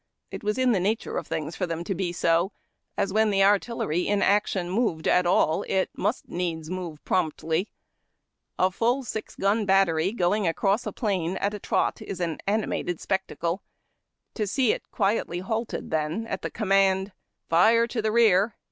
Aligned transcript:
It 0.31 0.43
was 0.43 0.57
in 0.57 0.71
the 0.71 0.79
nature 0.79 1.15
of 1.19 1.27
things 1.27 1.55
for 1.55 1.67
them 1.67 1.83
to 1.83 1.93
be 1.93 2.11
so, 2.11 2.51
as 2.97 3.13
when 3.13 3.29
the 3.29 3.43
artillery 3.43 4.07
in 4.07 4.23
action 4.23 4.67
moved 4.67 5.07
at 5.07 5.27
all 5.27 5.61
it 5.67 5.91
must 5.95 6.27
needs 6.27 6.71
move 6.71 7.05
promptly. 7.05 7.69
A 8.57 8.71
full 8.71 9.03
six 9.03 9.35
gun 9.35 9.63
battery 9.67 10.11
going 10.11 10.47
across 10.47 10.87
A 10.87 10.91
DAY 10.91 10.91
IN 10.91 10.93
CAMP. 10.93 11.03
185 11.03 11.03
a 11.03 11.03
plain 11.03 11.45
at 11.45 11.53
a 11.53 11.59
trot 11.59 12.01
is 12.01 12.19
an 12.19 12.39
animated 12.47 12.99
spectacle. 12.99 13.61
To 14.33 14.47
see 14.47 14.71
it 14.73 14.89
quietly 14.89 15.37
halted, 15.37 15.91
then, 15.91 16.25
at 16.25 16.41
the 16.41 16.49
command," 16.49 17.11
Fire 17.51 17.85
to 17.85 18.01
the 18.01 18.11
rear. 18.11 18.55